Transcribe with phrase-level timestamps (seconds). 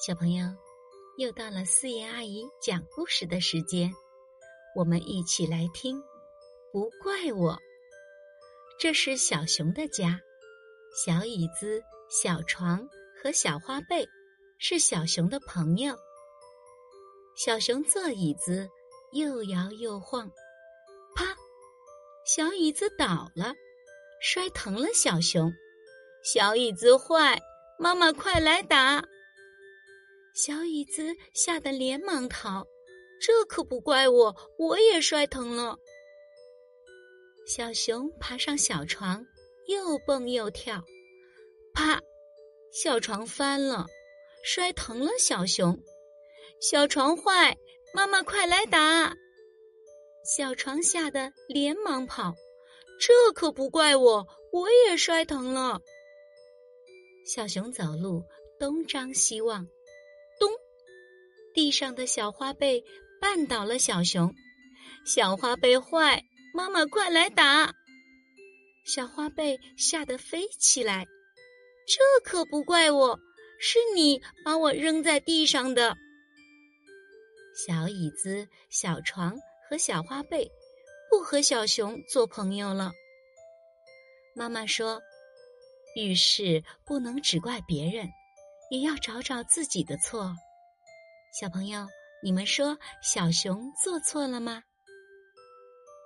[0.00, 0.46] 小朋友，
[1.18, 3.92] 又到了四爷阿姨讲故事的时间，
[4.74, 6.02] 我们一起来听。
[6.72, 7.58] 不怪我，
[8.78, 10.18] 这是小熊的家，
[10.96, 12.88] 小椅子、小床
[13.22, 14.08] 和小花被
[14.58, 15.94] 是小熊的朋友。
[17.36, 18.70] 小熊坐椅子，
[19.12, 20.26] 又摇又晃，
[21.14, 21.36] 啪，
[22.24, 23.54] 小椅子倒了，
[24.22, 25.52] 摔疼了小熊。
[26.24, 27.38] 小椅子坏，
[27.78, 29.04] 妈妈快来打！
[30.42, 32.66] 小椅子吓得连忙逃，
[33.20, 35.78] 这可不怪我，我也摔疼了。
[37.46, 39.22] 小熊爬上小床，
[39.66, 40.82] 又蹦又跳，
[41.74, 42.00] 啪！
[42.72, 43.84] 小床翻了，
[44.42, 45.78] 摔疼了小熊。
[46.58, 47.54] 小床坏，
[47.92, 49.14] 妈妈快来打！
[50.24, 52.34] 小床吓得连忙跑，
[52.98, 55.82] 这可不怪我，我也摔疼了。
[57.26, 58.24] 小熊走路
[58.58, 59.68] 东张西望。
[61.52, 62.82] 地上的小花被
[63.20, 64.32] 绊倒了小熊，
[65.04, 66.24] 小花被坏，
[66.54, 67.72] 妈妈快来打！
[68.84, 71.06] 小花被吓得飞起来，
[71.86, 73.18] 这可不怪我，
[73.60, 75.96] 是你把我扔在地上的。
[77.54, 79.36] 小椅子、小床
[79.68, 80.50] 和小花被
[81.10, 82.90] 不和小熊做朋友了。
[84.34, 85.00] 妈妈说
[85.96, 88.08] ：“遇事不能只怪别人，
[88.70, 90.32] 也要找找自己的错。”
[91.32, 91.86] 小朋友，
[92.24, 94.64] 你们说小熊做错了吗？